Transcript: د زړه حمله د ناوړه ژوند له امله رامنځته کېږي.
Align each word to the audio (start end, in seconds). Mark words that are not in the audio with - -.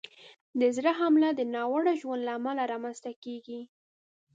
د 0.59 0.61
زړه 0.75 0.91
حمله 0.99 1.29
د 1.33 1.41
ناوړه 1.53 1.93
ژوند 2.01 2.21
له 2.27 2.31
امله 2.39 2.63
رامنځته 2.71 3.11
کېږي. 3.23 3.61